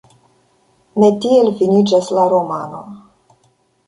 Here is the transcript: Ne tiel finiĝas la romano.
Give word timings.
Ne 1.03 1.09
tiel 1.25 1.51
finiĝas 1.59 2.09
la 2.19 2.23
romano. 2.31 2.81